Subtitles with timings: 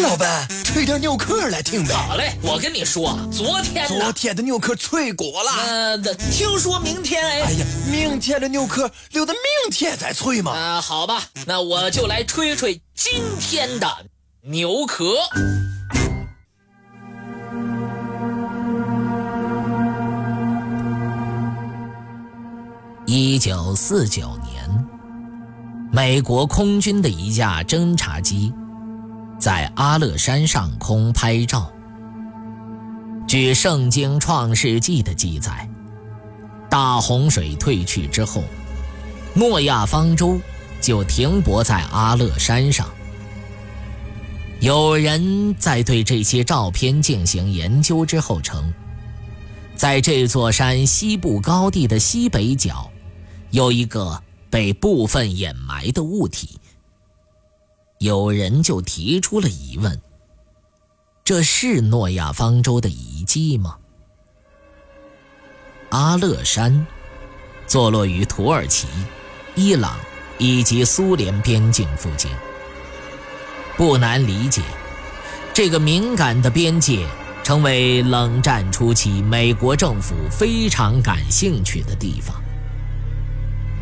[0.00, 1.94] 老板，吹点牛壳来听呗。
[1.94, 5.50] 好嘞，我跟你说，昨天昨天的牛壳脆过了。
[5.52, 5.98] 呃，
[6.32, 7.42] 听说明天哎。
[7.42, 10.52] 哎呀，明天的牛壳留到明天再吹嘛。
[10.52, 13.86] 啊，好吧，那我就来吹吹今天的
[14.42, 15.14] 牛壳。
[23.06, 24.88] 一九四九年，
[25.92, 28.52] 美国空军的一架侦察机
[29.40, 31.72] 在阿勒山上空拍照。
[33.26, 35.66] 据《圣经创世纪》的记载，
[36.68, 38.44] 大洪水退去之后，
[39.32, 40.38] 诺亚方舟
[40.82, 42.86] 就停泊在阿勒山上。
[44.60, 48.70] 有人在对这些照片进行研究之后称，
[49.74, 52.90] 在这座山西部高地的西北角。
[53.52, 56.60] 有一个被部分掩埋的物体，
[58.00, 60.00] 有人就提出了疑问：
[61.22, 63.76] 这是诺亚方舟的遗迹吗？
[65.90, 66.86] 阿勒山
[67.66, 68.88] 坐落于土耳其、
[69.54, 70.00] 伊朗
[70.38, 72.30] 以及苏联边境附近，
[73.76, 74.62] 不难理解，
[75.52, 77.06] 这个敏感的边界
[77.44, 82.39] 成为冷战初期美国政府非常感兴趣的地方。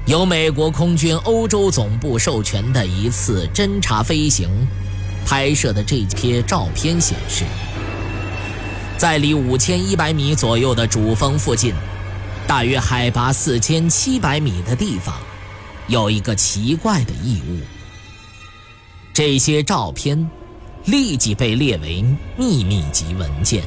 [0.09, 4.48] 由美国空军欧洲总部授权的一次侦察飞行
[5.27, 7.45] 拍摄的这些照片显示，
[8.97, 11.75] 在离五千一百米左右的主峰附近，
[12.47, 15.15] 大约海拔四千七百米的地方，
[15.89, 17.61] 有一个奇怪的异物。
[19.12, 20.31] 这些照片
[20.87, 22.03] 立即被列为
[22.34, 23.62] 秘密级文件，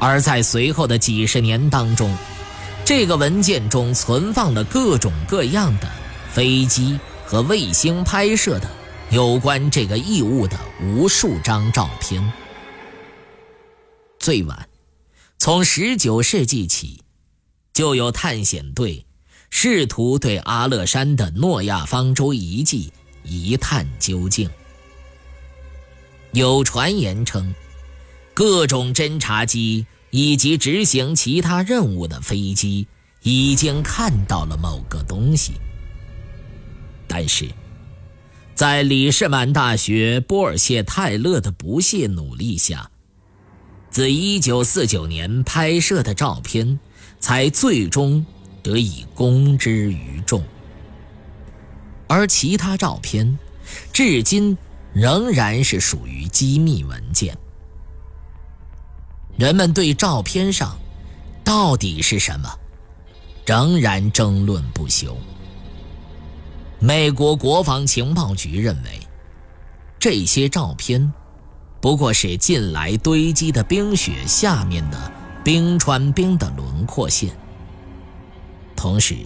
[0.00, 2.12] 而在随后的几十年当中。
[2.84, 5.90] 这个文件中存放了各种各样的
[6.30, 8.70] 飞机和卫星拍摄的
[9.10, 12.32] 有关这个异物的无数张照片。
[14.18, 14.68] 最晚，
[15.38, 17.00] 从19世纪起，
[17.72, 19.06] 就有探险队
[19.48, 22.92] 试图对阿勒山的诺亚方舟遗迹
[23.22, 24.50] 一探究竟。
[26.32, 27.54] 有传言称，
[28.34, 29.86] 各种侦察机。
[30.16, 32.86] 以及执行其他任务的飞机
[33.22, 35.54] 已经看到了某个东西，
[37.08, 37.50] 但是，
[38.54, 42.88] 在李士满大学波尔谢泰勒的不懈努力下，
[43.90, 46.78] 自1949年拍摄的照片
[47.18, 48.24] 才最终
[48.62, 50.44] 得以公之于众，
[52.06, 53.36] 而其他照片
[53.92, 54.56] 至今
[54.92, 57.36] 仍然是属于机密文件。
[59.36, 60.78] 人们对照片上
[61.42, 62.48] 到底是什么，
[63.44, 65.16] 仍然争论不休。
[66.78, 69.00] 美国国防情报局认为，
[69.98, 71.12] 这些照片
[71.80, 75.12] 不过是近来堆积的冰雪下面的
[75.42, 77.36] 冰川冰的轮廓线。
[78.76, 79.16] 同时，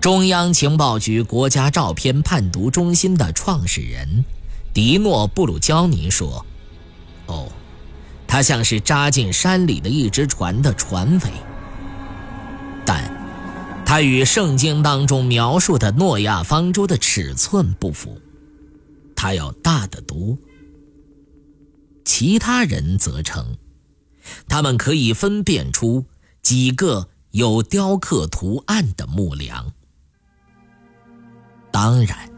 [0.00, 4.24] 中央情报局国家照片判读中心的创始人
[4.74, 6.44] 迪诺布鲁焦尼说：“。”
[8.28, 11.32] 它像是扎进山里的一只船的船尾，
[12.84, 13.10] 但
[13.84, 18.20] 它与圣经当中描述的诺亚方舟的尺寸不符，
[19.16, 20.36] 它要大得多。
[22.04, 23.56] 其他人则称，
[24.46, 26.04] 他们可以分辨出
[26.42, 29.72] 几个有雕刻图案的木梁。
[31.70, 32.30] 当然，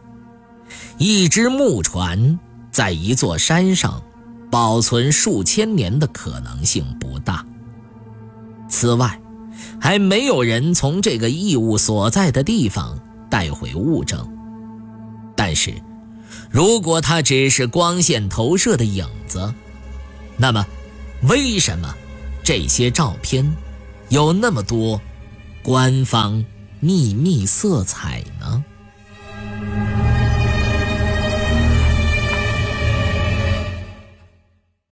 [0.99, 2.39] 一只木船
[2.71, 4.03] 在一座山上。
[4.51, 7.45] 保存数千年的可能性不大。
[8.69, 9.21] 此外，
[9.81, 14.27] 还没有人从这个异物所在的地方带回物证。
[15.37, 15.75] 但是，
[16.51, 19.53] 如果它只是光线投射的影子，
[20.37, 20.67] 那么，
[21.29, 21.95] 为什么
[22.43, 23.57] 这些照片
[24.09, 25.01] 有那么多
[25.63, 26.45] 官方
[26.81, 28.65] 秘密色彩呢？